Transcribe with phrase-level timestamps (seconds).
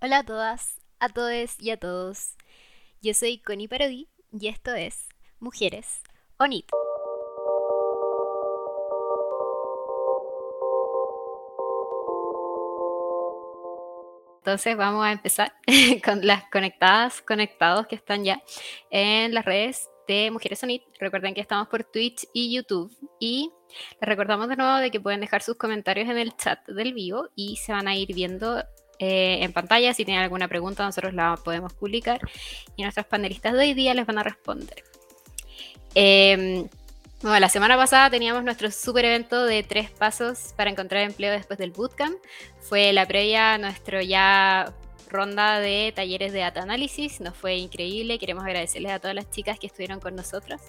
[0.00, 2.36] Hola a todas, a todos y a todos.
[3.02, 5.08] Yo soy Connie Parodi y esto es
[5.40, 6.02] Mujeres
[6.36, 6.66] ONIT.
[14.36, 15.52] Entonces vamos a empezar
[16.04, 18.40] con las conectadas, conectados que están ya
[18.90, 20.84] en las redes de Mujeres ONIT.
[21.00, 23.50] Recuerden que estamos por Twitch y YouTube y
[24.00, 27.30] les recordamos de nuevo de que pueden dejar sus comentarios en el chat del vivo
[27.34, 28.62] y se van a ir viendo
[28.98, 29.94] eh, en pantalla.
[29.94, 32.20] Si tienen alguna pregunta, nosotros la podemos publicar
[32.76, 34.82] y nuestros panelistas de hoy día les van a responder.
[35.94, 36.68] Em,
[37.22, 41.58] bueno, la semana pasada teníamos nuestro super evento de tres pasos para encontrar empleo después
[41.58, 42.16] del bootcamp.
[42.60, 44.72] Fue la previa a nuestro ya
[45.08, 47.20] ronda de talleres de data análisis.
[47.20, 48.18] Nos fue increíble.
[48.18, 50.60] Queremos agradecerles a todas las chicas que estuvieron con nosotros.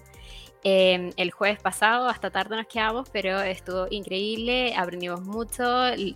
[0.63, 5.63] Em, el jueves pasado, hasta tarde nos quedamos, pero estuvo increíble, aprendimos mucho.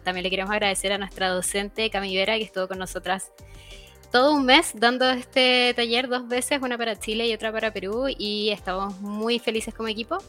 [0.04, 3.32] También le queremos agradecer a nuestra docente Camivera que estuvo con nosotras
[4.12, 8.06] todo un mes dando este taller dos veces, una para Chile y otra para Perú,
[8.16, 10.20] y estamos muy felices como equipo.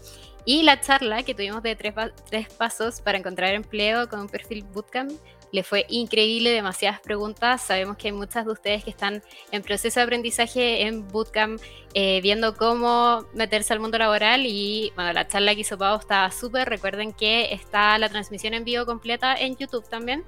[0.46, 1.92] Y la charla que tuvimos de tres,
[2.30, 5.12] tres pasos para encontrar empleo con un perfil bootcamp
[5.54, 7.62] le fue increíble, demasiadas preguntas.
[7.62, 11.62] Sabemos que hay muchas de ustedes que están en proceso de aprendizaje en Bootcamp,
[11.94, 14.46] eh, viendo cómo meterse al mundo laboral.
[14.46, 16.68] Y bueno, la charla que hizo Pau estaba súper.
[16.68, 20.24] Recuerden que está la transmisión en vivo completa en YouTube también.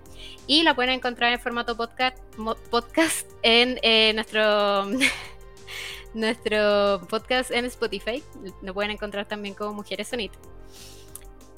[0.46, 4.86] Y la pueden encontrar en formato podcast, en eh, nuestro.
[6.14, 8.22] nuestro podcast en Spotify.
[8.62, 10.38] Lo pueden encontrar también como Mujeres Sonitas.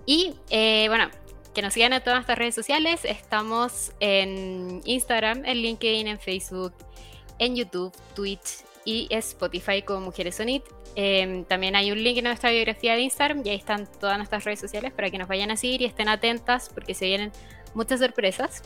[0.07, 1.11] Y eh, bueno,
[1.55, 3.05] que nos sigan en todas nuestras redes sociales.
[3.05, 6.73] Estamos en Instagram, en LinkedIn, en Facebook,
[7.39, 10.63] en YouTube, Twitch y Spotify como Mujeres Sonit.
[10.95, 14.45] Em, también hay un link en nuestra biografía de Instagram y ahí están todas nuestras
[14.45, 17.33] redes sociales para que nos vayan a seguir y estén atentas porque se vienen
[17.75, 18.63] muchas sorpresas.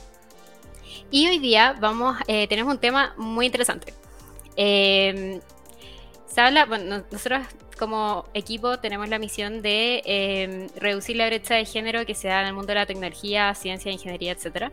[1.10, 3.92] Y hoy día vamos, eh, tenemos un tema muy interesante.
[4.56, 5.40] Em,
[6.26, 11.64] se habla, bueno, nosotros como equipo tenemos la misión de em, reducir la brecha de
[11.64, 14.72] género que se da en el mundo de la tecnología, ciencia, ingeniería, etc.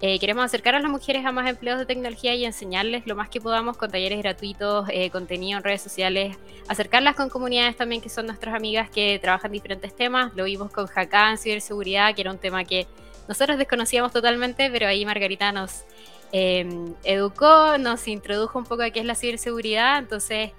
[0.00, 3.28] Eh, queremos acercar a las mujeres a más empleos de tecnología y enseñarles lo más
[3.28, 6.36] que podamos con talleres gratuitos, eh, contenido en redes sociales,
[6.68, 10.32] acercarlas con comunidades también que son nuestras amigas que trabajan diferentes temas.
[10.34, 12.86] Lo vimos con Hakan, ciberseguridad, que era un tema que
[13.28, 15.84] nosotros desconocíamos totalmente, pero ahí Margarita nos
[16.32, 20.50] em, educó, nos introdujo un poco a qué es la ciberseguridad, entonces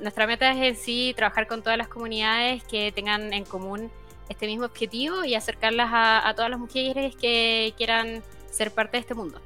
[0.00, 3.90] nuestra meta es en sí trabajar con todas las comunidades que tengan en común
[4.28, 9.14] este mismo objetivo y acercarlas a, todas las mujeres que quieran ser parte de este
[9.14, 9.40] mundo.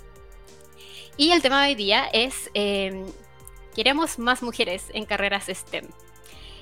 [1.16, 3.06] Y el tema de hoy día es, em,
[3.74, 5.86] queremos más mujeres en carreras STEM.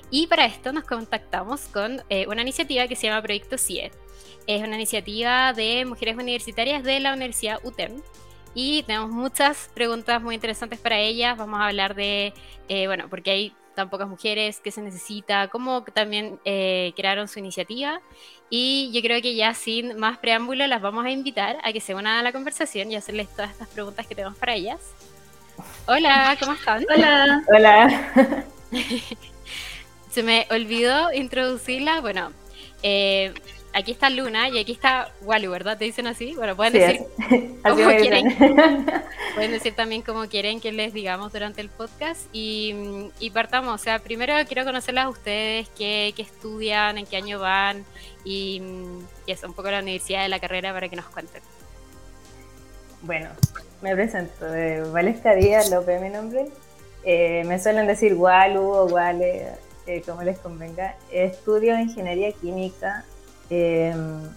[0.09, 3.91] Y para esto nos contactamos con eh, una iniciativa que se llama Proyecto CIE.
[4.45, 8.01] Es una iniciativa de mujeres universitarias de la Universidad UTEM
[8.53, 11.37] y tenemos muchas preguntas muy interesantes para ellas.
[11.37, 12.33] Vamos a hablar de,
[12.67, 17.39] eh, bueno, porque hay tan pocas mujeres, qué se necesita, cómo también eh, crearon su
[17.39, 18.01] iniciativa.
[18.49, 21.95] Y yo creo que ya sin más preámbulo las vamos a invitar a que se
[21.95, 24.79] unan a la conversación y hacerles todas estas preguntas que tenemos para ellas.
[25.87, 26.85] Hola, ¿cómo están?
[26.93, 27.43] Hola.
[27.47, 28.45] Hola.
[30.11, 32.01] se me olvidó introducirla.
[32.01, 32.33] Bueno,
[32.83, 33.33] eh,
[33.73, 35.77] aquí está Luna y aquí está Walu, ¿verdad?
[35.77, 36.35] ¿Te dicen así?
[36.35, 37.01] Bueno, pueden decir
[37.63, 38.35] como quieren.
[39.35, 42.21] pueden decir también como quieren que les digamos durante el podcast.
[42.31, 47.85] Y, partamos, o sea, primero quiero conocerlas a ustedes, qué, estudian, en qué año van
[48.23, 48.61] y,
[49.25, 51.41] y eso, un poco la universidad de la carrera para que nos cuenten.
[53.03, 53.29] Bueno,
[53.81, 56.47] me presento, eh, Valesca Díaz López mi nombre.
[57.03, 59.47] Eh, me suelen decir Walu o Wale,
[59.87, 60.95] eh, como les convenga.
[61.11, 63.05] Estudio ingeniería química
[63.51, 64.29] Em,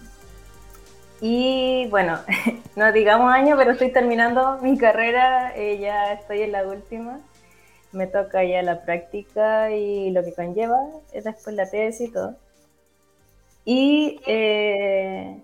[1.21, 2.19] y bueno,
[2.75, 7.21] no digamos año, pero estoy terminando mi carrera, eh, ya estoy en la última.
[7.93, 10.77] Me toca ya la práctica y lo que conlleva,
[11.13, 12.35] es después la tesis y todo.
[13.63, 15.41] Y eh,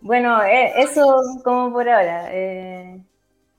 [0.00, 2.28] bueno, eh, eso como por ahora.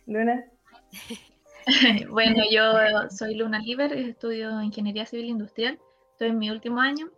[0.06, 0.45] Luna.
[2.10, 5.80] bueno, yo soy Luna Liber, estudio Ingeniería Civil Industrial,
[6.12, 7.10] estoy en mi último año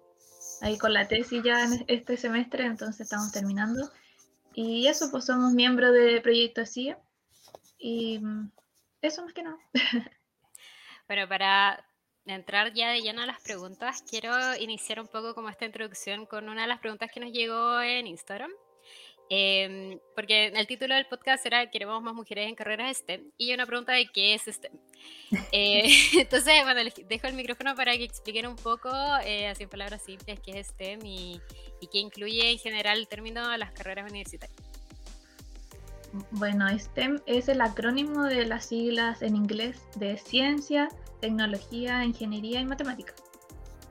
[0.62, 3.92] ahí con la tesis ya en este semestre, entonces estamos terminando.
[4.54, 6.98] Y eso, pues somos miembros de Proyecto CIA.
[7.78, 8.52] Y mm,
[9.02, 9.58] eso más que nada.
[11.08, 11.86] Bueno, para
[12.26, 16.50] entrar ya de lleno a las preguntas, quiero iniciar un poco como esta introducción con
[16.50, 18.50] una de las preguntas que nos llegó en Instagram.
[19.30, 23.66] Em, porque el título del podcast era Queremos más mujeres en carreras STEM y una
[23.66, 24.74] pregunta de qué es STEM.
[25.52, 25.84] Eh,
[26.20, 28.90] entonces, bueno, les dejo el micrófono para que expliquen un poco,
[29.26, 31.42] eh, así en palabras simples, qué es STEM y,
[31.92, 34.58] qué incluye en general el término de las carreras universitarias.
[36.32, 40.90] Bueno, STEM es el acrónimo de las siglas en inglés de ciencia,
[41.22, 43.14] tecnología, ingeniería y matemática.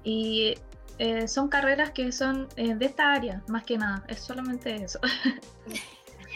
[0.02, 0.54] Y
[0.98, 4.98] eh, son carreras que son eh, de esta área, más que nada, es solamente eso.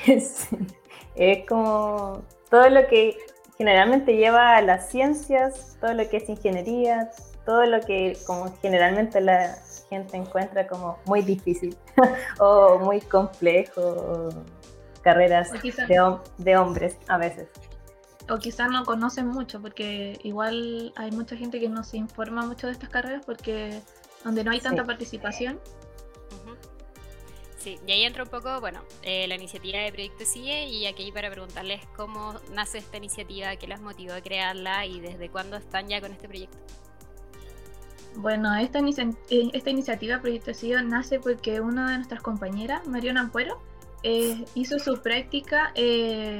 [0.06, 3.18] Es como todo lo que
[3.56, 7.10] generalmente lleva a las ciencias, todo lo que es ingeniería,
[7.44, 9.58] todo lo que como generalmente la
[9.90, 11.76] gente encuentra como muy difícil
[12.38, 14.28] o muy complejo,
[15.02, 17.48] carreras de, de hombres a veces
[18.30, 22.66] o quizás no conocen mucho, porque igual hay mucha gente que no se informa mucho
[22.66, 23.80] de estas carreras porque
[24.24, 25.60] donde no hay tanta participación.
[27.58, 31.10] Sí, y ahí entra un poco, bueno, eh, la iniciativa de Proyecto Sigue y aquí
[31.10, 35.88] para preguntarles cómo nace esta iniciativa, qué las motivó a crearla y desde cuándo están
[35.88, 36.56] ya con este proyecto.
[38.14, 43.60] Bueno, esta, eh, esta iniciativa Proyecto Sigue nace porque una de nuestras compañeras, Mariona Ampuero,
[44.04, 45.72] eh, hizo su práctica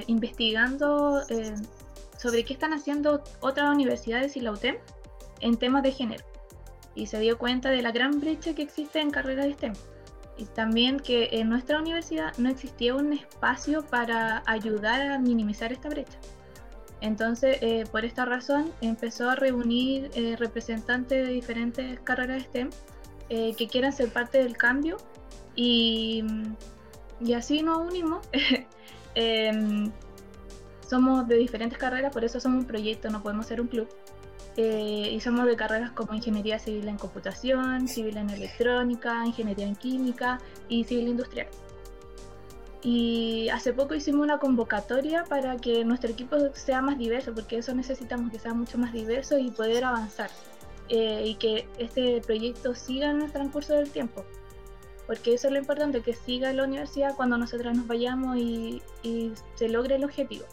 [0.06, 1.25] investigando
[2.16, 4.76] sobre qué están haciendo otras universidades y la UTEM
[5.40, 6.27] en temas de género.
[6.98, 9.72] Y se dio cuenta de la gran brecha que existe en carreras de STEM.
[10.36, 15.88] Y también que en nuestra universidad no existía un espacio para ayudar a minimizar esta
[15.88, 16.18] brecha.
[17.00, 22.70] Entonces, eh, por esta razón, empezó a reunir eh, representantes de diferentes carreras de STEM
[23.28, 24.96] eh, que quieran ser parte del cambio
[25.54, 26.24] y,
[27.20, 28.26] y así nos unimos.
[29.20, 29.90] Em,
[30.88, 33.88] somos de diferentes carreras, por eso somos un proyecto, no podemos ser un club.
[34.60, 39.76] Eh, y somos de carreras como ingeniería civil en computación, civil en electrónica, ingeniería en
[39.76, 41.46] química y civil industrial.
[42.82, 47.72] Y hace poco hicimos una convocatoria para que nuestro equipo sea más diverso, porque eso
[47.72, 50.28] necesitamos que sea mucho más diverso y poder avanzar.
[50.88, 54.25] Eh, y que este proyecto siga en el transcurso del tiempo.
[55.06, 59.32] Porque eso es lo importante, que siga la universidad cuando nosotras nos vayamos y, y
[59.54, 60.46] se logre el objetivo.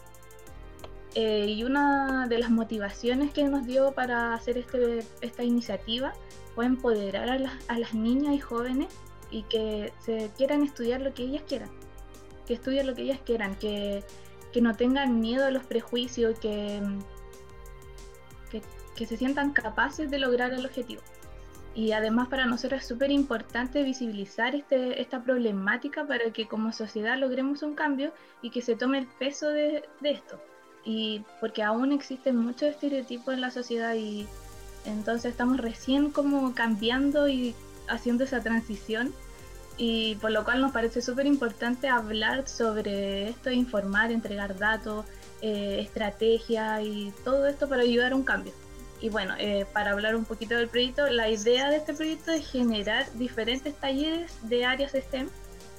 [1.18, 6.12] Eh, y una de las motivaciones que nos dio para hacer este, esta iniciativa
[6.54, 8.88] fue empoderar a, las niñas y jóvenes
[9.30, 11.70] y que se quieran estudiar lo que ellas quieran,
[12.46, 14.04] que estudien lo que ellas quieran, que,
[14.60, 16.82] no tengan miedo a los prejuicios, que,
[18.94, 21.02] se sientan capaces de lograr el objetivo.
[21.74, 27.18] Y además para nosotros es súper importante visibilizar este, esta problemática para que como sociedad
[27.18, 30.40] logremos un cambio y que se tome el peso de esto
[30.86, 34.26] y porque aún existen muchos estereotipos en la sociedad y
[34.86, 37.54] entonces estamos recién como cambiando y
[37.88, 39.12] haciendo esa transición
[39.76, 45.04] y por lo cual nos parece súper importante hablar sobre esto, informar, entregar datos,
[45.42, 45.86] eh,
[46.82, 48.52] y todo esto para ayudar a un cambio.
[49.00, 52.50] Y bueno, eh, para hablar un poquito del proyecto, la idea de este proyecto es
[52.50, 55.28] generar diferentes talleres de áreas STEM,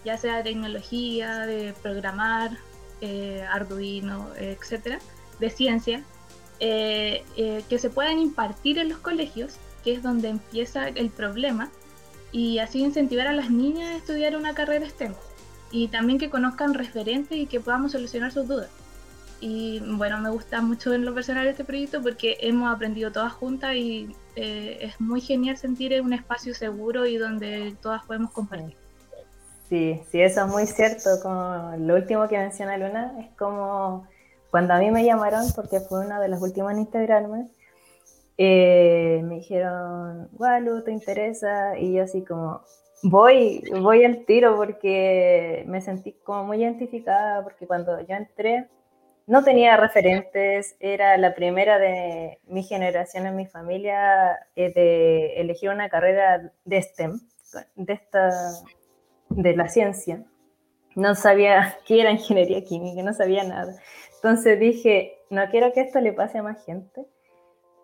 [0.06, 2.52] ya sea de tecnología, de programar,
[3.02, 5.00] eh, Arduino, etcétera,
[5.40, 6.04] de ciencia,
[6.60, 11.70] eh, eh, que se puedan impartir en los colegios, que es donde empieza el problema,
[12.32, 15.14] y así incentivar a las niñas a estudiar una carrera STEM,
[15.72, 18.70] y también que conozcan referentes y que podamos solucionar sus dudas.
[19.40, 23.76] Y bueno, me gusta mucho en lo personal este proyecto porque hemos aprendido todas juntas
[23.76, 28.76] y es muy genial sentir un espacio seguro y donde todas podemos compartir.
[29.70, 31.10] Sí, sí, eso es muy cierto.
[31.22, 34.08] Como lo último que menciona Luna es como
[34.50, 37.48] cuando a mí me llamaron, porque fue una de las últimas en integrarme,
[38.38, 41.78] eh, me dijeron, Walu, ¿te interesa?
[41.78, 42.62] Y yo así como,
[43.04, 48.68] voy, voy al tiro porque me sentí como muy identificada, porque cuando yo entré
[49.26, 55.70] no tenía referentes, era la primera de mi generación en mi familia eh, de elegir
[55.70, 57.20] una carrera de STEM,
[57.76, 58.32] de esta
[59.30, 60.24] de la ciencia,
[60.96, 63.76] no sabía qué era ingeniería química, no sabía nada.
[64.16, 67.06] Entonces dije, no quiero que esto le pase a más gente.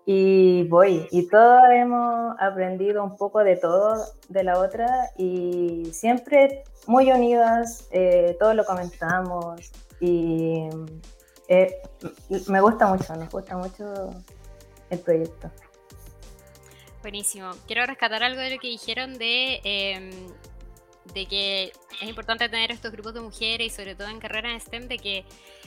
[0.05, 6.63] Y voy, y todos hemos aprendido un poco de todo de la otra y siempre
[6.87, 9.71] muy unidas, eh, todo lo comentamos
[10.01, 10.67] y
[11.47, 11.77] eh,
[12.47, 14.13] me gusta mucho, nos gusta mucho
[14.89, 15.49] el proyecto.
[17.01, 17.51] Buenísimo.
[17.67, 20.11] Quiero rescatar algo de lo que dijeron de em,
[21.13, 24.87] de que es importante tener estos grupos de mujeres y sobre todo en carreras STEM
[24.87, 25.25] de que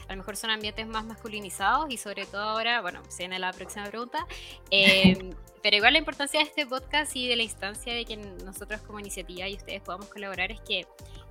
[0.09, 3.53] a lo mejor son ambientes más masculinizados y sobre todo ahora, bueno, se viene la
[3.53, 4.27] próxima pregunta,
[4.71, 5.31] em,
[5.63, 9.01] pero igual la importancia de este podcast y de la instancia de que nosotros como
[9.01, 10.87] iniciativa y ustedes podamos colaborar es que,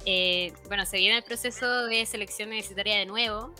[0.05, 3.53] eh, bueno, se viene el proceso de selección universitaria de nuevo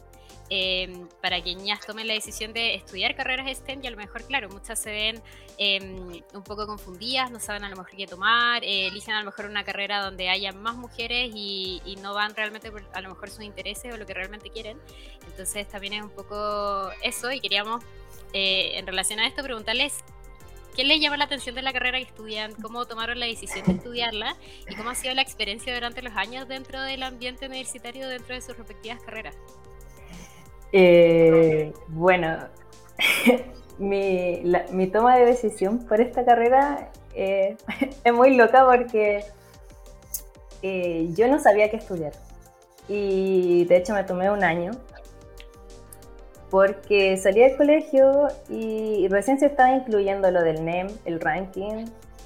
[0.50, 4.24] em, para que niñas tomen la decisión de estudiar carreras STEM y a lo mejor,
[4.26, 5.22] claro, muchas se ven
[5.58, 9.26] em, un poco confundidas, no saben a lo mejor qué tomar, eh, eligen a lo
[9.26, 13.10] mejor una carrera donde haya más mujeres y, y, no van realmente por a lo
[13.10, 14.80] mejor sus intereses o lo que realmente quieren.
[15.28, 17.84] Entonces también es un poco eso y queríamos
[18.34, 20.04] eh, en relación a esto preguntarles
[20.76, 22.54] ¿Qué les llama la atención de la carrera que estudian?
[22.62, 24.36] ¿Cómo tomaron la decisión de estudiarla?
[24.70, 28.42] ¿Y cómo ha sido la experiencia durante los años dentro del ambiente universitario, dentro de
[28.42, 29.38] sus respectivas carreras?
[30.78, 32.38] Eh, bueno,
[33.80, 34.44] mi,
[34.92, 37.56] toma de decisión por esta carrera eh,
[38.04, 39.24] es muy loca porque
[40.62, 42.12] eh, yo no sabía qué estudiar.
[42.90, 44.72] Y de hecho me tomé un año
[46.50, 51.86] porque salí del colegio y recién se estaba incluyendo lo del NEM, el ranking,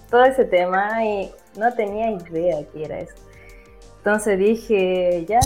[0.09, 3.13] todo ese tema y no tenía idea qué era eso.
[3.99, 5.39] Entonces dije, ya,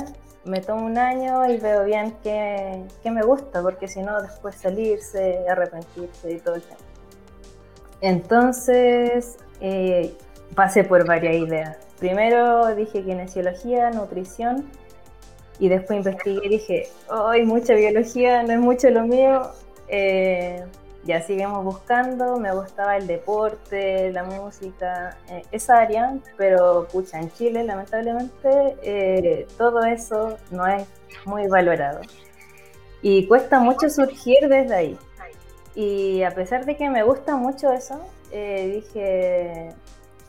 [0.46, 5.46] me tomo un año y veo bien qué, me gusta, porque si no, después salirse,
[5.50, 6.80] arrepentirse y todo el tema.
[8.02, 10.14] Entonces, eh,
[10.56, 11.78] pasé por varias ideas.
[12.00, 14.70] Primero dije kinesiología, nutrición,
[15.60, 18.44] y después investigué y dije, ¡ay, mucha biología!
[18.44, 19.52] No es mucho lo mío.
[19.88, 20.64] Eh,
[21.06, 27.32] ya seguimos buscando, me gustaba el deporte, la música, eh, esa área, pero pucha, en
[27.32, 30.88] Chile lamentablemente eh, todo eso no es
[31.26, 32.02] muy valorado.
[33.02, 34.98] Y cuesta mucho surgir desde ahí.
[35.76, 38.00] Y a pesar de que me gusta mucho eso,
[38.32, 39.74] dije,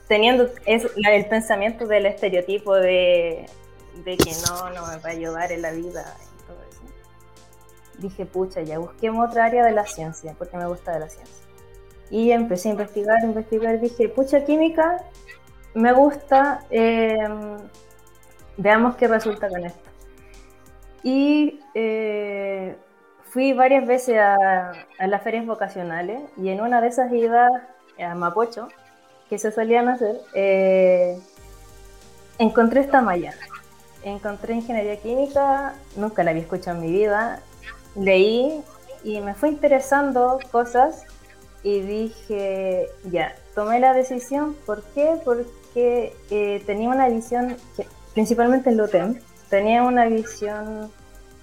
[0.09, 3.47] teniendo el pensamiento del estereotipo de
[4.03, 6.17] de que no, no me va a ayudar en la vida.
[7.99, 11.47] Dije, pucha, ya busquemos otra área de la ciencia, porque me gusta de la ciencia.
[12.11, 15.05] Y empecé a investigar, investigar, dije, pucha, química,
[15.75, 17.57] me gusta, em,
[18.57, 19.91] veamos qué resulta con esto.
[21.03, 22.77] Y eh,
[23.25, 27.49] fui varias veces a, a, las ferias vocacionales y en una de esas iba
[27.99, 28.69] a Mapocho,
[29.29, 31.19] que se solían hacer, eh,
[32.39, 33.35] encontré esta malla
[34.05, 37.41] encontré ingeniería química, nunca la había escuchado en mi vida,
[37.97, 38.63] leí
[39.03, 41.03] y me fue interesando cosas
[41.63, 45.17] y dije, ya, tomé la decisión, ¿por qué?
[45.25, 47.57] Porque eh, tenía una visión,
[48.13, 50.91] principalmente en LUTEM, tenía una visión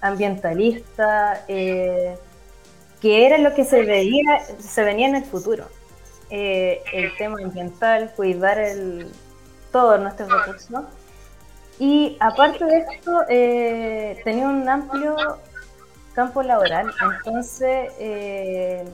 [0.00, 2.16] ambientalista, eh,
[3.00, 5.66] que era lo que se veía, se venía en el futuro.
[6.30, 9.10] Eh, el tema ambiental, cuidar el,
[9.70, 10.84] todos nuestros recursos
[11.78, 15.16] y aparte de esto, eh, tenía un amplio
[16.14, 18.84] campo laboral, entonces eh,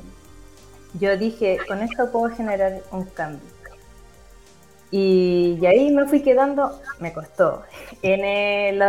[0.94, 3.58] yo dije, con esto puedo generar un cambio.
[4.90, 7.62] Y, ahí me fui quedando, me costó,
[8.02, 8.82] en el,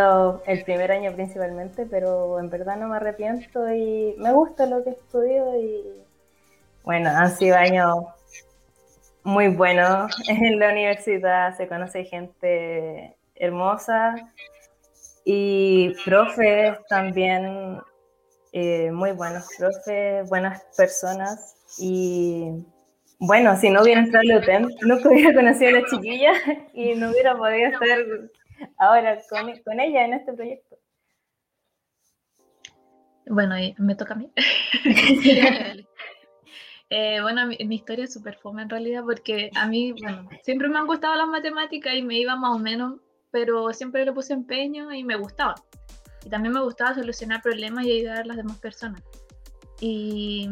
[0.45, 4.91] el, primer año principalmente, pero en verdad no me arrepiento y me gusta lo que
[4.91, 5.83] estudio y
[6.83, 8.05] bueno, han sido años
[9.23, 14.15] muy buenos en la universidad, se conoce gente hermosa
[15.25, 17.79] y profes también
[18.51, 22.51] eh, muy buenos profes, buenas personas y
[23.19, 26.31] bueno, si no hubiera entrado al UTEM, nunca hubiera conocido a la chiquilla
[26.73, 27.99] y no hubiera podido estar
[28.77, 30.77] ahora con, con ella en este proyecto.
[33.27, 34.31] Bueno, me toca a mí.
[36.91, 40.79] Eh, bueno, mi, historia es súper fome en realidad porque a mí, bueno, siempre me
[40.79, 42.95] han gustado las matemáticas y me iba más o menos
[43.31, 45.55] pero siempre le puse empeño y me gustaba.
[46.25, 49.01] Y también me gustaba solucionar problemas y ayudar a las demás personas.
[49.79, 50.49] Y,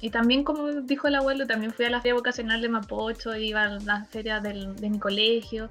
[0.00, 3.62] y también, como dijo el abuelo, también fui a la feria vocacional de Mapocho, iba
[3.62, 5.70] a la feria del, de mi colegio.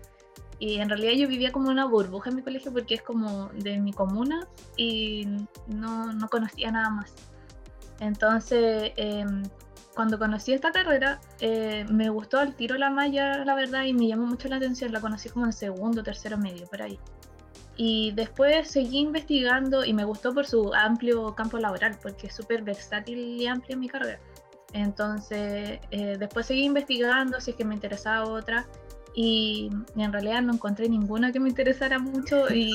[0.60, 3.80] Y en realidad yo vivía como una burbuja en mi colegio porque es como de
[3.80, 4.48] mi comuna
[4.78, 5.26] y
[5.68, 7.14] no, no conocía nada más.
[8.00, 9.26] Entonces, eh,
[9.96, 14.08] cuando conocí esta carrera, eh, me gustó al tiro la malla, la verdad, y me
[14.08, 14.92] llamó mucho la atención.
[14.92, 17.00] La conocí como en segundo, tercero medio, por ahí.
[17.84, 22.62] Y después seguí investigando y me gustó por su amplio campo laboral, porque es súper
[22.62, 24.20] versátil y amplio en mi carrera.
[24.72, 28.68] Entonces, eh, después seguí investigando si es que me interesaba otra
[29.16, 32.72] y, en realidad no encontré ninguna que me interesara mucho y,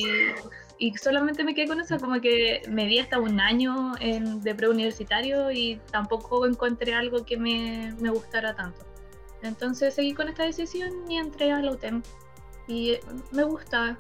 [0.79, 4.57] y, solamente me quedé con eso, como que me di hasta un año en, de
[4.57, 8.85] preuniversitario y tampoco encontré algo que me, me, gustara tanto.
[9.43, 12.03] Entonces seguí con esta decisión y entré a la UTEM
[12.67, 12.97] y
[13.31, 13.97] me gusta,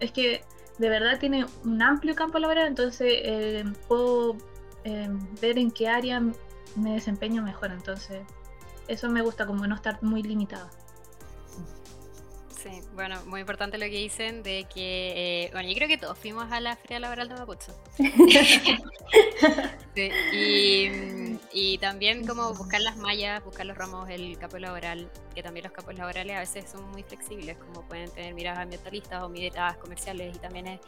[0.00, 0.42] es que
[0.78, 4.36] de verdad tiene un amplio campo laboral, entonces eh, puedo
[4.84, 5.08] eh,
[5.40, 6.20] ver en qué área
[6.76, 8.22] me desempeño mejor, entonces
[8.88, 10.70] eso me gusta como no estar muy limitada.
[12.62, 16.18] Sí, bueno, muy importante lo que dicen de que, eh, bueno, yo creo que todos
[16.18, 17.74] fuimos a la Feria Laboral de Mapucho.
[21.52, 25.72] y, también como buscar las mallas, buscar los ramos, el capo laboral, que también los
[25.72, 30.36] capos laborales a veces son muy flexibles, como pueden tener miradas ambientalistas o miradas comerciales
[30.36, 30.78] y también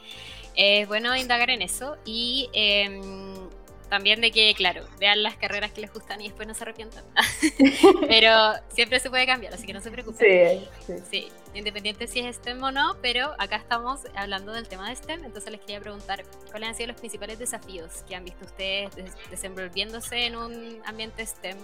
[0.55, 1.97] es, bueno indagar en eso.
[2.05, 3.49] Y em,
[3.93, 7.05] también de que, claro, vean las carreras que les gustan y después no se arrepientan.
[8.09, 10.67] pero siempre se puede cambiar, así que no se preocupen.
[10.87, 11.29] Sí, sí.
[11.53, 15.53] independiente si es STEM o no, pero acá estamos hablando del tema de STEM, entonces
[15.53, 18.93] les quería preguntar cuáles han sido los principales desafíos que han visto ustedes
[19.29, 21.59] desenvolviéndose en un ambiente STEM.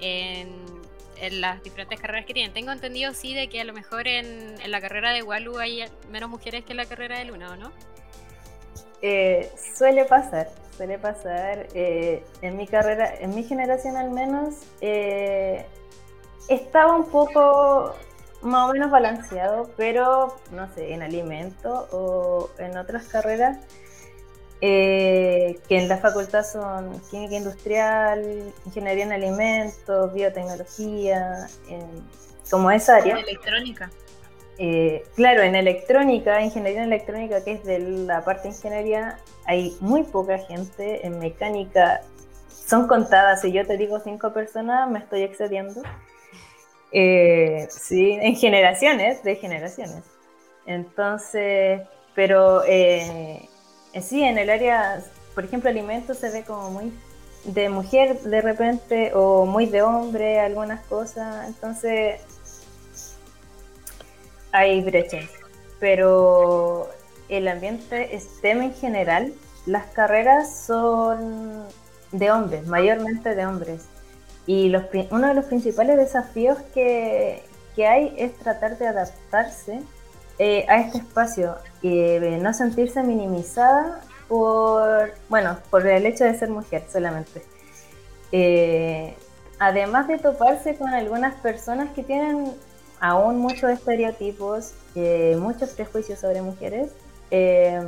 [0.00, 0.66] En,
[1.32, 2.52] las diferentes carreras que tienen.
[2.52, 6.30] Tengo entendido, sí, de que a lo mejor en, la carrera de Walu hay menos
[6.30, 7.72] mujeres que en la carrera de Luna, ¿o no?
[9.02, 11.66] Eh, suele pasar, suele pasar.
[11.74, 15.66] Eh, en mi carrera, en mi generación al menos, eh,
[16.48, 17.94] estaba un poco
[18.42, 23.58] más o menos balanceado, pero no sé, en alimento o en otras carreras,
[24.60, 31.48] eh, que en la facultad son química industrial, ingeniería en alimentos, biotecnología,
[32.50, 33.18] como esa área.
[33.18, 33.90] Electrónica.
[34.58, 39.76] Eh, claro, en electrónica, ingeniería en electrónica, que es de la parte de ingeniería, hay
[39.80, 41.06] muy poca gente.
[41.06, 42.02] En mecánica
[42.48, 43.40] son contadas.
[43.40, 45.82] Si yo te digo cinco personas, me estoy excediendo.
[46.90, 50.02] Eh, sí, en generaciones, de generaciones.
[50.66, 51.82] Entonces,
[52.14, 53.48] pero eh,
[54.02, 55.02] sí, en el área,
[55.34, 56.92] por ejemplo, alimentos se ve como muy
[57.44, 61.46] de mujer de repente o muy de hombre, algunas cosas.
[61.46, 62.20] Entonces,
[64.58, 65.30] hay brechas,
[65.78, 66.88] pero
[67.28, 69.32] el ambiente STEM en general,
[69.66, 71.64] las carreras son
[72.10, 73.86] de hombres, mayormente de hombres.
[74.46, 77.42] Y los, uno de los principales desafíos que,
[77.76, 79.80] que hay es tratar de adaptarse
[80.38, 86.48] eh, a este espacio y no sentirse minimizada por, bueno, por el hecho de ser
[86.48, 87.42] mujer solamente.
[88.32, 89.14] Eh,
[89.58, 92.52] además de toparse con algunas personas que tienen
[93.00, 96.92] aún muchos estereotipos, eh, muchos prejuicios sobre mujeres.
[97.30, 97.80] Eh,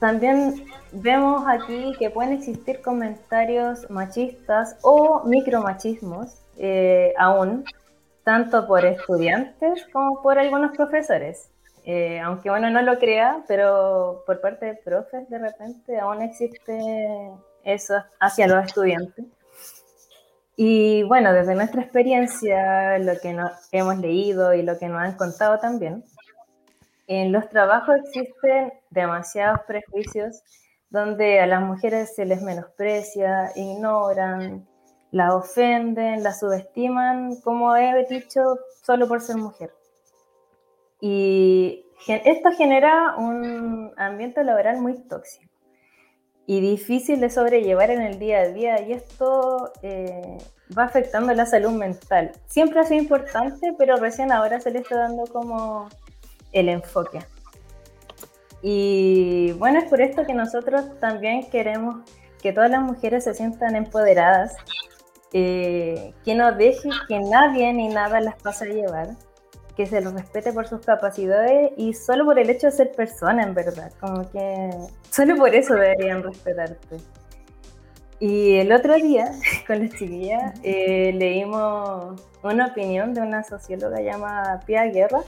[0.00, 7.64] también vemos aquí que pueden existir comentarios machistas o micromachismos eh, aún,
[8.24, 11.48] tanto por estudiantes como por algunos profesores.
[12.24, 16.78] aunque uno no lo crea, pero por parte de profes de repente aún existe
[17.64, 19.26] eso hacia los estudiantes.
[20.56, 23.36] Y bueno, desde nuestra experiencia, lo que
[23.72, 26.04] hemos leído y lo que nos han contado también,
[27.06, 30.42] en los trabajos existen demasiados prejuicios
[30.90, 34.68] donde a las mujeres se les menosprecia, ignoran,
[35.10, 39.72] las ofenden, las subestiman, como he dicho, solo por ser mujer.
[41.00, 45.51] Y esto genera un ambiente laboral muy tóxico
[46.46, 50.38] y difícil de sobrellevar en el día a día y esto eh,
[50.76, 52.32] va afectando la salud mental.
[52.46, 55.88] Siempre ha sido importante, pero recién ahora se le está dando como
[56.52, 57.20] el enfoque.
[58.62, 61.96] Y bueno, es por esto que nosotros también queremos
[62.40, 64.56] que todas las mujeres se sientan empoderadas,
[65.32, 69.16] eh, que no dejen que nadie ni nada las pase a llevar,
[69.76, 73.42] que se los respete por sus capacidades y solo por el hecho de ser persona,
[73.42, 73.92] en verdad.
[74.00, 74.70] Como que
[75.10, 76.98] solo por eso deberían respetarte.
[78.20, 79.32] Y el otro día,
[79.66, 85.22] con las chiquillas, eh, leímos una opinión de una socióloga llamada Pia Guerra,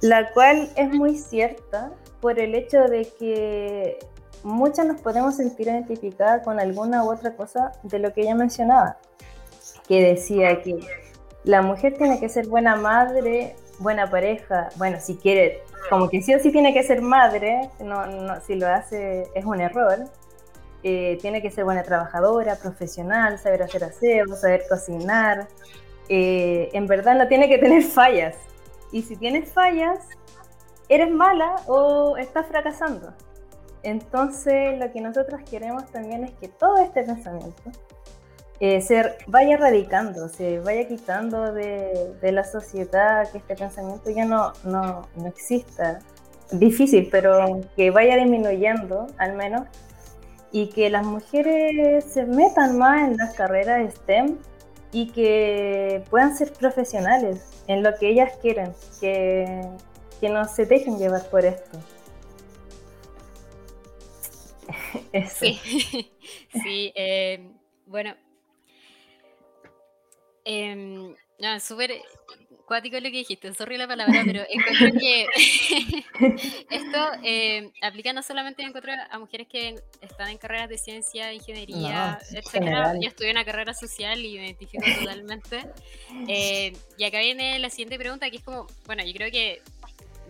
[0.00, 3.98] la cual es muy cierta por el hecho de que
[4.42, 8.98] muchas nos podemos sentir identificadas con alguna u otra cosa de lo que ella mencionaba,
[9.86, 10.80] que decía que
[11.44, 16.34] la mujer tiene que ser buena madre, buena pareja, bueno, si quiere, como que sí
[16.34, 20.04] o sí tiene que ser madre, no, no, si lo hace es un error,
[20.82, 25.48] eh, tiene que ser buena trabajadora, profesional, saber hacer aseo, saber cocinar,
[26.08, 28.36] eh, en verdad no tiene que tener fallas,
[28.90, 29.98] y si tienes fallas,
[30.88, 33.12] eres mala o estás fracasando.
[33.82, 37.70] Entonces, lo que nosotros queremos también es que todo este pensamiento
[38.60, 45.08] eh, vaya erradicando, se vaya quitando de, la sociedad, que este pensamiento ya no, no,
[45.16, 46.00] no exista.
[46.50, 49.66] Difícil, pero que vaya disminuyendo al menos
[50.52, 54.36] y que las mujeres se metan más en las carreras STEM
[54.92, 59.66] y que puedan ser profesionales en lo que ellas quieren, que,
[60.20, 61.78] que no se dejen llevar por esto.
[65.28, 65.60] Sí,
[66.62, 67.50] sí eh,
[67.86, 68.14] bueno,
[70.44, 72.02] Em, no, súper
[72.66, 75.26] cuático lo que dijiste, sorry la palabra, pero encuentro que
[76.70, 82.18] esto eh, aplica no solamente encuentro a mujeres que están en carreras de ciencia, ingeniería,
[82.30, 82.94] etcétera.
[83.00, 85.66] Yo estudié una carrera social y me identifico totalmente.
[86.28, 89.62] Eh, y acá viene la siguiente pregunta, que es como, bueno, yo creo que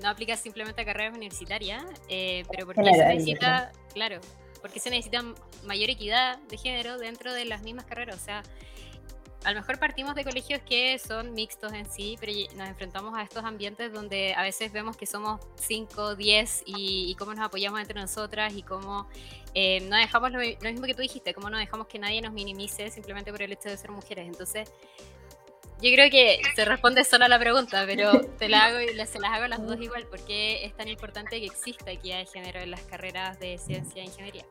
[0.03, 4.21] no aplica simplemente a carreras universitarias, eh, pero porque se necesita, claro,
[4.61, 5.23] porque se necesita
[5.65, 8.43] mayor equidad de género dentro de las mismas carreras, o sea
[9.45, 13.23] a lo mejor partimos de colegios que son mixtos en sí, pero nos enfrentamos a
[13.23, 18.01] estos ambientes donde a veces vemos que somos 5, 10 y, cómo nos apoyamos entre
[18.01, 19.07] nosotras y cómo
[19.55, 22.91] eh, no dejamos lo, mismo que tú dijiste, cómo no dejamos que nadie nos minimice
[22.91, 24.27] simplemente por el hecho de ser mujeres.
[24.27, 24.73] Entonces,
[25.83, 29.19] yo creo que se responde solo a la pregunta, pero te la hago y se
[29.19, 32.71] las hago las dos igual, porque es tan importante que exista equidad de género en
[32.71, 34.47] las carreras de ciencia e ingeniería.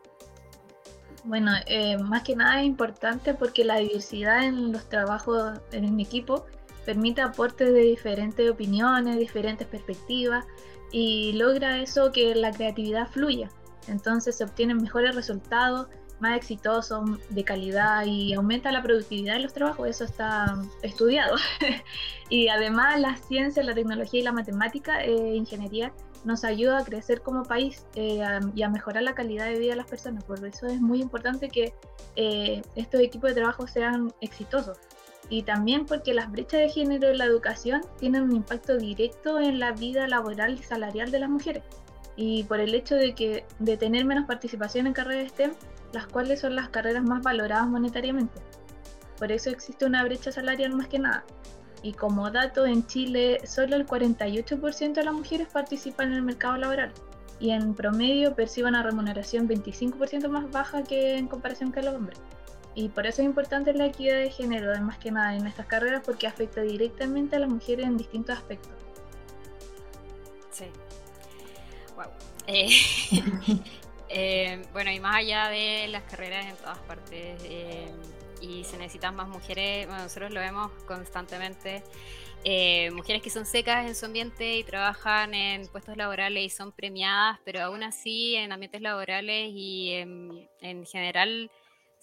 [1.23, 5.99] Bueno, eh, más que nada es importante porque la diversidad en los trabajos en el
[5.99, 6.45] equipo
[6.85, 10.45] permite aportes de diferentes opiniones, diferentes perspectivas
[10.91, 13.49] y logra eso que la creatividad fluya.
[13.87, 15.87] Entonces se obtienen mejores resultados,
[16.19, 21.35] más exitosos, de calidad y aumenta la productividad de los trabajos, eso está estudiado.
[22.29, 27.21] y además la ciencia, la tecnología y la matemática, e ingeniería nos ayuda a crecer
[27.21, 28.21] como país eh,
[28.55, 30.23] y a mejorar la calidad de vida de las personas.
[30.23, 31.73] Por eso es muy importante que
[32.15, 34.77] eh, estos equipos de trabajo sean exitosos.
[35.29, 39.59] Y también porque las brechas de género en la educación tienen un impacto directo en
[39.59, 41.63] la vida laboral y salarial de las mujeres.
[42.15, 45.53] Y por el hecho de, que, de tener menos participación en carreras STEM,
[45.93, 48.41] las cuales son las carreras más valoradas monetariamente.
[49.17, 51.23] Por eso existe una brecha salarial más que nada.
[51.83, 56.57] Y como dato, en Chile solo el 48% de las mujeres participan en el mercado
[56.57, 56.91] laboral
[57.39, 62.19] y en promedio perciben una remuneración 25% más baja que en comparación con los hombres.
[62.73, 66.01] Y por eso es importante la equidad de género, además que nada, en estas carreras
[66.05, 68.71] porque afecta directamente a las mujeres en distintos aspectos.
[70.51, 70.65] Sí.
[71.95, 72.05] Wow.
[72.47, 72.69] Eh,
[74.09, 77.91] eh, bueno, y más allá de las carreras en todas partes, eh,
[78.43, 81.83] y se necesitan más mujeres, bueno, nosotros lo vemos constantemente,
[82.43, 86.73] eh, mujeres que son secas en su ambiente y trabajan en puestos laborales y son
[86.73, 91.49] premiadas, pero aún así en ambientes laborales y en general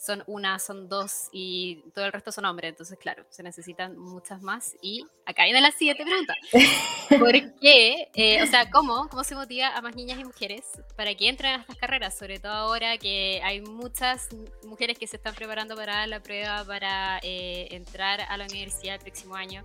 [0.01, 2.71] son una, son dos y todo el resto son hombres.
[2.71, 4.75] Entonces, claro, se necesitan muchas más.
[4.81, 6.35] Y acá viene la siguiente pregunta.
[7.11, 8.09] ¿Por qué?
[8.15, 9.09] Eh, o sea, ¿cómo?
[9.11, 10.65] ¿Cómo se motiva a más niñas y mujeres
[10.97, 12.17] para que entren a estas carreras?
[12.17, 14.29] Sobre todo ahora que hay muchas
[14.65, 19.03] mujeres que se están preparando para la prueba para eh, entrar a la universidad el
[19.03, 19.63] próximo año.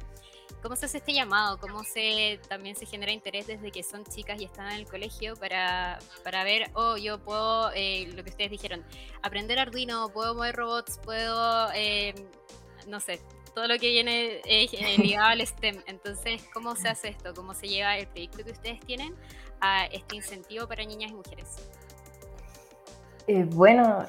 [0.66, 1.60] ¿Cómo se hace este llamado?
[1.60, 5.36] ¿Cómo se también se genera interés desde que son chicas y están en el colegio
[5.36, 8.84] para, para ver, oh, yo puedo, eh, lo que ustedes dijeron,
[9.22, 12.16] aprender Arduino, puedo mover robots, puedo, eh,
[12.88, 13.20] no sé,
[13.54, 15.84] todo lo que viene eh, ligado al STEM.
[15.86, 17.36] Entonces, ¿cómo se hace esto?
[17.36, 19.14] ¿Cómo se lleva el proyecto que ustedes tienen
[19.62, 21.48] a este incentivo para niñas y mujeres?
[23.28, 24.06] bueno,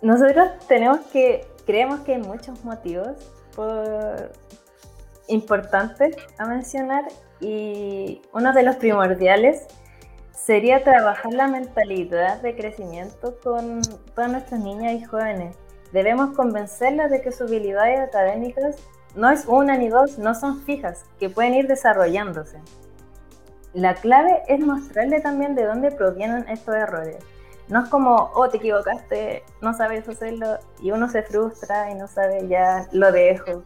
[0.00, 3.16] nosotros tenemos que, creemos que hay muchos motivos
[5.28, 7.04] importantes a mencionar
[7.40, 9.66] y uno de los primordiales
[10.32, 13.82] sería trabajar la mentalidad de crecimiento con
[14.14, 15.56] todas nuestras niñas y jóvenes.
[15.92, 18.76] Debemos convencerlas de que sus habilidades académicas
[19.14, 22.60] no es una ni dos, no son fijas, que pueden ir desarrollándose.
[23.72, 27.16] La clave es mostrarle también de dónde provienen estos errores.
[27.70, 32.08] No es como, oh, te equivocaste, no sabes hacerlo y uno se frustra y no
[32.08, 33.62] sabe, ya lo dejo.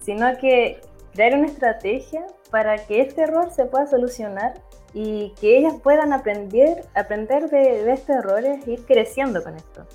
[0.00, 0.80] Sino que
[1.14, 4.54] crear una estrategia para que este error se pueda solucionar
[4.92, 9.86] y que ellas puedan aprender, aprender de, estos errores e ir creciendo con esto.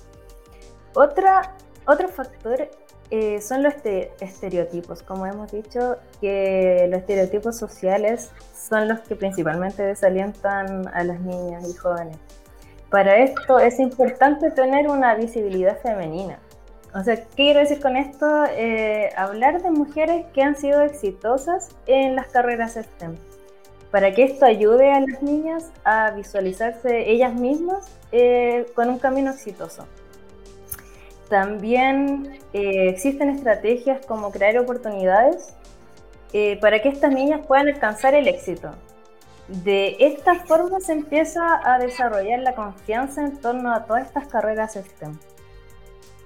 [0.94, 1.54] Otra,
[1.86, 2.70] otro factor
[3.10, 3.74] eh, son los
[4.20, 5.02] estereotipos.
[5.02, 11.68] Como hemos dicho, que los estereotipos sociales son los que principalmente desalientan a las niñas
[11.68, 12.16] y jóvenes.
[12.90, 16.40] Para esto es importante tener una visibilidad femenina.
[16.92, 18.26] O sea, ¿qué quiero decir con esto?
[18.50, 23.14] Eh, hablar de mujeres que han sido exitosas en las carreras STEM.
[23.92, 29.30] Para que esto ayude a las niñas a visualizarse ellas mismas eh, con un camino
[29.30, 29.86] exitoso.
[31.28, 35.54] También eh, existen estrategias como crear oportunidades
[36.60, 38.72] para que estas niñas puedan alcanzar el éxito.
[39.64, 44.74] De esta forma se empieza a desarrollar la confianza en torno a todas estas carreras
[44.74, 45.18] STEM.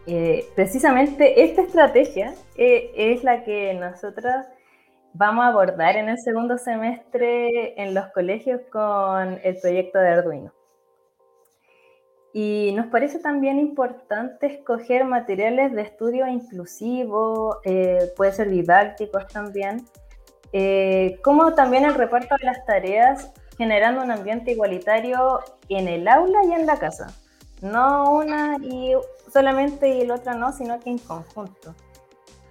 [0.07, 4.35] Eh, precisamente esta estrategia eh, es la que nosotros
[5.15, 10.53] vamos a abordar en el segundo semestre en los colegios con el proyecto de Arduino.
[12.35, 19.87] Y nos parece también importante escoger materiales de estudio inclusivo, eh, puede ser didácticos también,
[20.57, 26.39] eh, como también el reparto de las tareas generando un ambiente igualitario en el aula
[26.45, 27.13] y en la casa.
[27.61, 28.93] No una y
[29.33, 31.75] solamente y el otro no, sino que en conjunto.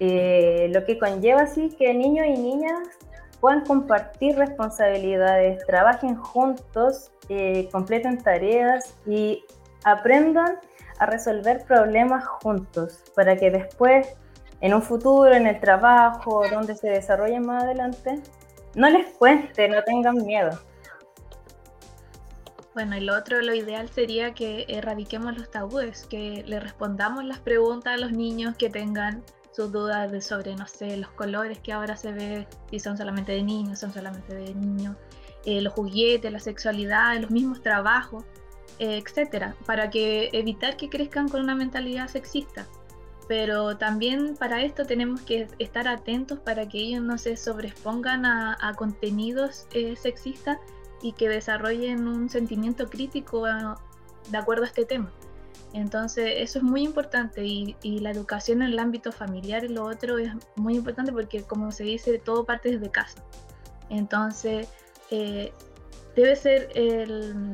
[0.01, 2.89] Eh, lo que conlleva así que niños y niñas
[3.39, 7.09] puedan compartir responsabilidades, trabajen juntos,
[7.71, 9.45] completen tareas y
[9.85, 10.59] aprendan
[10.99, 14.07] a resolver problemas juntos para que después,
[14.63, 18.21] en un futuro, en el trabajo, donde se desarrollen más adelante,
[18.75, 20.57] no les cueste, no tengan miedo.
[22.73, 27.39] Bueno, y lo otro, lo ideal sería que erradiquemos los tabúes, que le respondamos las
[27.39, 29.21] preguntas a los niños que tengan
[29.51, 33.33] sus dudas de sobre, no sé, los colores que ahora se ve, si son solamente
[33.33, 34.95] de niños, son solamente de niños,
[35.45, 38.23] eh, los juguetes, la sexualidad, los mismos trabajos.
[38.79, 42.65] Eh, etcétera, para que evitar que crezcan con una mentalidad sexista.
[43.27, 48.73] Pero también para esto tenemos que estar atentos para que ellos no se sobreexpongan a,
[48.75, 50.57] contenidos eh, sexistas
[51.01, 53.81] y que desarrollen un sentimiento crítico ah,
[54.29, 55.11] de acuerdo a este tema.
[55.73, 60.19] Entonces, eso es muy importante y, la educación en el ámbito familiar y lo otro
[60.19, 63.23] es muy importante porque, como se dice, todo parte desde casa.
[63.89, 64.67] Entonces,
[65.09, 65.51] eh,
[66.15, 67.53] debe ser el,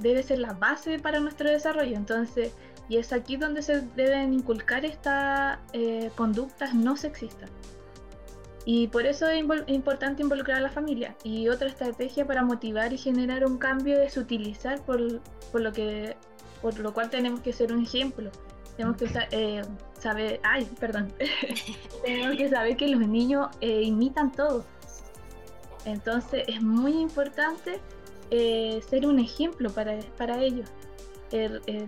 [0.00, 1.96] debe ser la base para nuestro desarrollo.
[1.96, 2.52] Entonces,
[2.88, 7.50] y es aquí donde se deben inculcar estas eh, conductas no sexistas.
[8.64, 11.14] Y por eso es importante involucrar a la familia.
[11.22, 16.16] Y otra estrategia para motivar y generar un cambio es utilizar por, lo que
[16.62, 18.30] por lo cual tenemos que ser un ejemplo.
[18.76, 19.62] Tenemos que eh,
[20.00, 21.12] saber, ay, perdón,
[22.04, 24.64] tenemos que saber que los niños eh, imitan todo.
[25.84, 27.80] Entonces es muy importante
[28.28, 30.68] ser un ejemplo para ellos.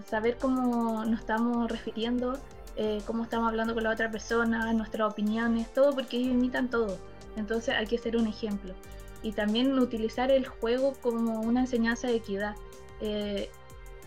[0.06, 2.38] Saber cómo nos estamos refiriendo,
[2.76, 6.98] eh, cómo estamos hablando con la otra persona, nuestras opiniones, todo porque ellos imitan todo.
[7.36, 8.74] Entonces hay que ser un ejemplo.
[9.22, 12.54] Y también utilizar el juego como una enseñanza de equidad,
[13.00, 13.50] eh,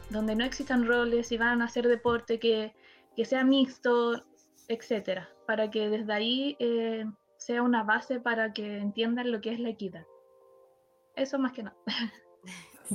[0.09, 2.73] donde no existan roles y van a hacer deporte que,
[3.15, 4.23] que sea mixto,
[4.67, 6.57] etcétera, para que desde ahí
[7.37, 10.05] sea una base para que entiendan lo que es la equidad.
[11.15, 11.77] Eso más que nada.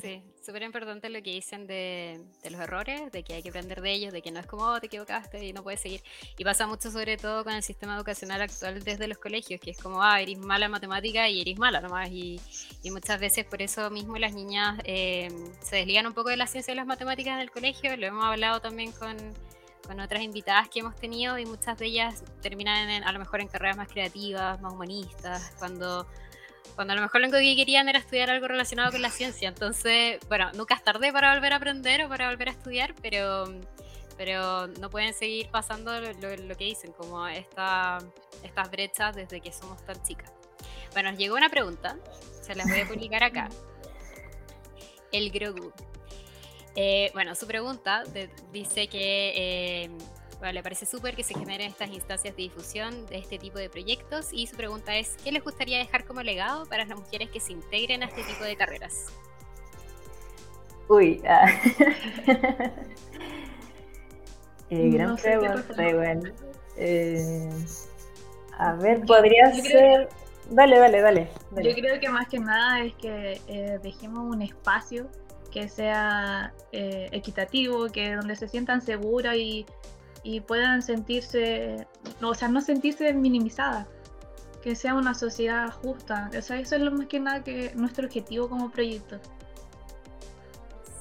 [0.01, 3.92] Sí, súper importante lo que dicen de, los errores, de que hay que aprender de
[3.92, 6.02] ellos, de que no es como oh, te equivocaste y no puedes seguir.
[6.38, 9.78] Y pasa mucho sobre todo con el sistema educacional actual desde los colegios, que es
[9.78, 12.11] como, ah, eres mala en matemática y eres mala nomás.
[12.11, 12.40] Y,
[12.85, 15.28] y muchas veces por eso mismo las niñas eh,
[15.61, 17.96] se desligan un poco de la ciencia y las matemáticas en el colegio.
[17.96, 19.16] Lo hemos hablado también con,
[19.85, 23.48] con otras invitadas que hemos tenido y muchas de ellas terminan a lo mejor en
[23.48, 26.06] carreras más creativas, más humanistas, cuando
[26.74, 29.48] cuando a lo mejor lo único que querían era estudiar algo relacionado con la ciencia.
[29.48, 33.44] Entonces, bueno, nunca es tarde para volver a aprender o para volver a estudiar, pero,
[34.16, 37.98] pero no pueden seguir pasando lo, que dicen, como esta,
[38.42, 40.33] estas brechas desde que somos tan chicas.
[40.92, 41.96] Bueno, llegó una pregunta,
[42.42, 43.48] se las voy a publicar acá.
[45.12, 45.72] El Grogu.
[46.74, 48.05] Eh, bueno, su pregunta
[48.52, 49.90] dice que eh,
[50.38, 53.70] bueno, le parece súper que se generen estas instancias de difusión de este tipo de
[53.70, 57.40] proyectos y su pregunta es, ¿qué les gustaría dejar como legado para las mujeres que
[57.40, 59.07] se integren a este tipo de carreras?
[60.88, 61.49] Uy, ah.
[64.70, 65.64] eh, gran pregunta,
[66.77, 67.51] eh,
[68.59, 70.09] a ver, podría ser...
[70.49, 75.09] Dale, dale, dale, Yo creo que más que nada es que eh, dejemos un espacio
[75.51, 79.66] que sea eh, equitativo, que donde se sientan seguras y
[80.26, 81.86] y puedan sentirse,
[82.20, 83.86] o sea, no sentirse minimizadas,
[84.60, 86.30] que sea una sociedad justa.
[86.36, 89.18] O sea, eso es lo más que nada que nuestro objetivo como proyecto.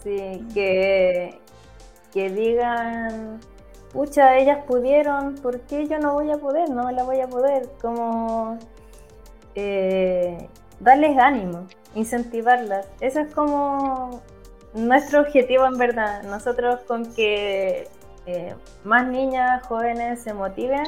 [0.03, 1.39] Sí, que,
[2.13, 3.39] que digan,
[3.91, 6.69] pucha, ellas pudieron, ¿por qué yo no voy a poder?
[6.69, 7.67] No la voy a poder.
[7.81, 8.59] Como
[9.55, 10.47] eh,
[10.79, 12.87] darles ánimo, incentivarlas.
[12.99, 14.21] Eso es como
[14.75, 16.21] nuestro objetivo en verdad.
[16.21, 17.87] Nosotros con que
[18.25, 20.85] eh, más niñas jóvenes se motiven,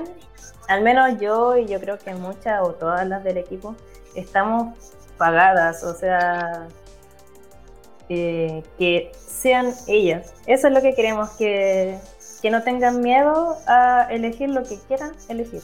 [0.68, 3.76] al menos yo y yo creo que muchas o todas las del equipo
[4.16, 4.76] estamos
[5.18, 6.68] pagadas, o sea,
[8.10, 10.34] eh, que sean ellas.
[10.46, 12.00] Eso es lo que queremos, que,
[12.42, 15.62] que no tengan miedo a elegir lo que quieran elegir.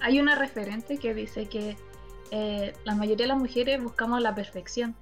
[0.00, 1.76] Hay una referente que dice que
[2.30, 4.94] eh, la mayoría de las mujeres buscamos la perfección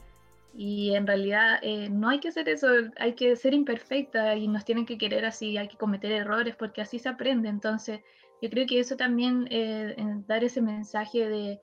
[0.55, 4.65] y en realidad eh, no hay que hacer eso, hay que ser imperfecta y nos
[4.65, 7.49] tienen que querer así, hay que cometer errores porque así se aprende.
[7.49, 8.01] Entonces,
[8.43, 9.95] yo creo que eso también, eh,
[10.27, 11.61] dar ese mensaje de,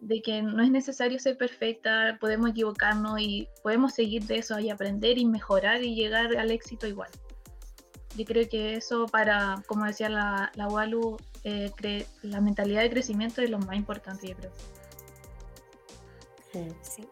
[0.00, 4.70] de que no es necesario ser perfecta, podemos equivocarnos y podemos seguir de eso y
[4.70, 7.10] aprender y mejorar y llegar al éxito igual.
[8.16, 11.70] Yo creo que eso para, como decía la, la Walu, eh,
[12.22, 14.52] la mentalidad de crecimiento es lo más importante, yo creo.
[16.52, 16.68] Sí.
[16.82, 17.08] sí.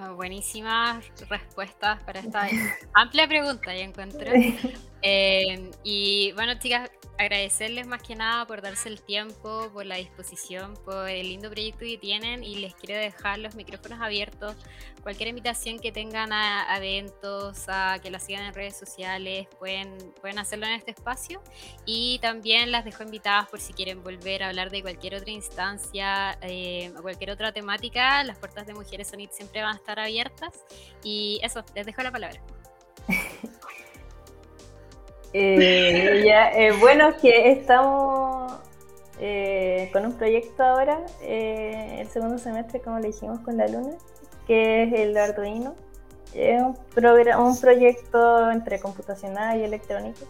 [0.00, 2.46] Oh, buenísimas respuestas para esta
[2.94, 4.30] amplia pregunta, ya encuentro.
[5.02, 10.74] Eh, y bueno, chicas, agradecerles más que nada por darse el tiempo, por la disposición,
[10.84, 14.56] por el lindo proyecto que tienen y les quiero dejar los micrófonos abiertos.
[15.02, 20.38] Cualquier invitación que tengan a, eventos, a que la sigan en redes sociales, pueden, pueden
[20.38, 21.42] hacerlo en este espacio.
[21.84, 26.38] Y también las dejo invitadas por si quieren volver a hablar de cualquier otra instancia
[26.42, 28.22] eh, o cualquier otra temática.
[28.24, 30.64] Las puertas de Mujeres Sonit siempre van a estar abiertas.
[31.02, 32.40] Y eso, les dejo la palabra.
[35.32, 38.52] Eh, ya, eh, bueno, que estamos
[39.20, 43.96] eh, con un proyecto ahora, el segundo semestre, como le dijimos con la luna,
[44.46, 45.74] que es el Arduino.
[46.34, 46.76] Es un,
[47.38, 50.26] un proyecto entre computacional y electrónico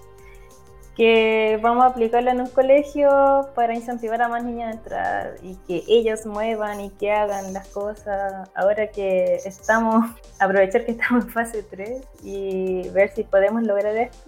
[0.98, 5.54] que vamos a aplicarlo en un colegio para incentivar a más niñas a entrar y
[5.54, 8.50] que ellos muevan y que hagan las cosas.
[8.52, 14.18] Ahora que estamos, aprovechar que estamos en fase 3 y ver si podemos lograr esto.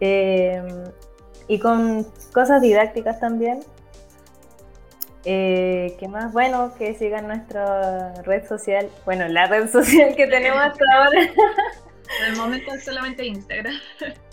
[0.00, 0.84] Em,
[1.48, 3.60] y con cosas didácticas también.
[5.24, 6.32] Eh, ¿Qué más?
[6.32, 8.88] Bueno, que sigan nuestra red social.
[9.04, 11.20] Bueno, la red social que tenemos hasta ahora.
[11.22, 13.74] En el momento es solamente Instagram.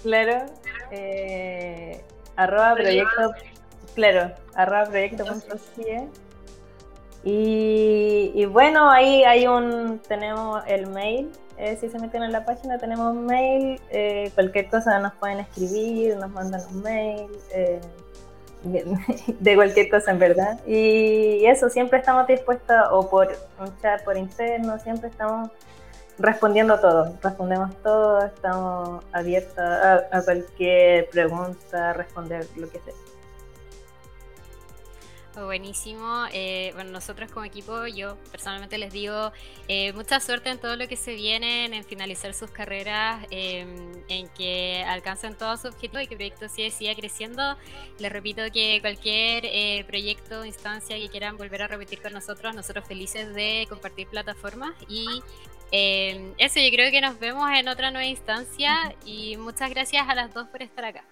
[0.02, 0.46] Claro.
[0.92, 2.02] Eh,
[2.36, 3.32] arroba proyecto.
[3.94, 5.26] Claro, arroba proyecto
[7.24, 12.46] y, y bueno, ahí hay un, tenemos el mail eh, si se meten en la
[12.46, 17.82] página tenemos mail, eh, cualquier cosa nos pueden escribir, nos mandan un mail, eh,
[19.40, 20.60] de cualquier cosa en verdad.
[20.68, 25.50] Y eso, siempre estamos dispuestos, o por un chat por interno, siempre estamos
[26.20, 33.07] respondiendo todo, respondemos todo, estamos abiertos a cualquier pregunta, responder lo que sea.
[35.46, 36.26] Buenísimo.
[36.34, 39.32] Eh, bueno, nosotros como equipo, yo personalmente les digo
[39.68, 44.28] eh, mucha suerte en todo lo que se viene, en finalizar sus carreras, em, en
[44.30, 47.56] que alcancen todos sus objetivos y que el proyecto siga, siga creciendo.
[48.00, 52.88] Les repito que cualquier eh, proyecto, instancia que quieran volver a repetir con nosotros, nosotros
[52.88, 55.22] felices de compartir plataformas y
[55.72, 60.16] em, eso, yo creo que nos vemos en otra nueva instancia y muchas gracias a
[60.16, 61.04] las dos por estar acá.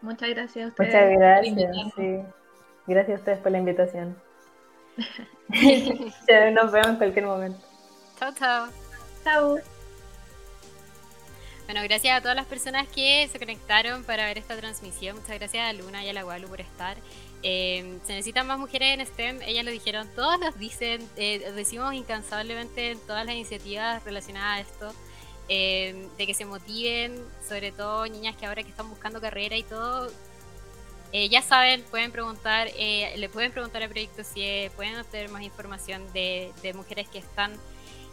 [0.00, 1.18] Muchas gracias a ustedes.
[1.18, 2.45] Muchas gracias.
[2.86, 4.16] Gracias a ustedes por la invitación.
[6.54, 7.58] Nos vemos en cualquier momento.
[8.18, 8.68] Chao, chao.
[9.24, 9.58] Chao.
[11.66, 15.16] Bueno, gracias a todas las personas que se conectaron para ver esta transmisión.
[15.16, 16.96] Muchas gracias a Luna y a la Gualu por estar.
[17.42, 21.92] Eh, se necesitan más mujeres en STEM, ellas lo dijeron, todos nos dicen, eh, decimos
[21.94, 24.92] incansablemente en todas las iniciativas relacionadas a esto,
[25.48, 29.62] eh, de que se motiven, sobre todo niñas que ahora que están buscando carrera y
[29.64, 30.10] todo,
[31.12, 35.30] eh, ya saben, pueden preguntar, eh, le pueden preguntar al proyecto si eh, pueden obtener
[35.30, 37.52] más información de, mujeres que están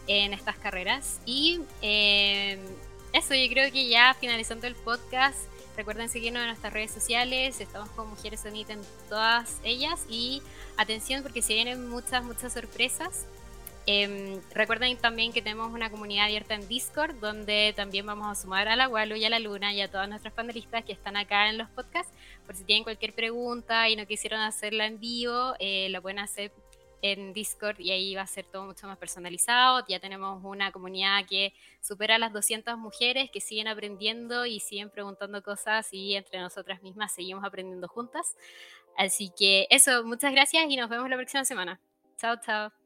[0.06, 1.20] en estas carreras.
[1.26, 5.38] Y eso, yo creo que ya finalizando el podcast,
[5.76, 10.42] recuerden seguirnos en nuestras redes sociales, estamos con Mujeres Sonita en todas ellas y
[10.76, 13.26] atención porque se vienen muchas, muchas sorpresas.
[13.86, 18.66] Em, recuerden también que tenemos una comunidad abierta en Discord donde también vamos a sumar
[18.66, 21.50] a la Walu y a la Luna y a todas nuestras panelistas que están acá
[21.50, 22.12] en los podcasts.
[22.46, 26.50] Por si tienen cualquier pregunta y no quisieron hacerla en vivo, eh, lo pueden hacer
[27.02, 29.84] en Discord y ahí va a ser todo mucho más personalizado.
[29.86, 35.42] Ya tenemos una comunidad que supera las 200 mujeres que siguen aprendiendo y siguen preguntando
[35.42, 38.34] cosas y entre nosotras mismas seguimos aprendiendo juntas.
[38.96, 41.78] Así que eso, muchas gracias y nos vemos la próxima semana.
[42.16, 42.83] Chao, chao.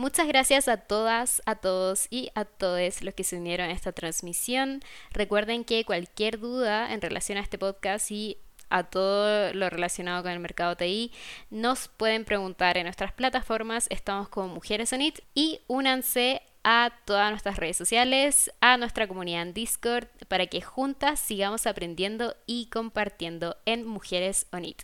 [0.00, 3.92] Muchas gracias a todas, a todos y a todos los que se unieron a esta
[3.92, 4.80] transmisión.
[5.10, 8.38] Recuerden que cualquier duda en relación a este podcast y
[8.70, 11.12] a todo lo relacionado con el mercado TI,
[11.50, 13.88] nos pueden preguntar en nuestras plataformas.
[13.90, 19.52] Estamos como Mujeres Unit y únanse a todas nuestras redes sociales, a nuestra comunidad en
[19.52, 24.80] Discord, para que juntas sigamos aprendiendo y compartiendo en Mujeres Unit.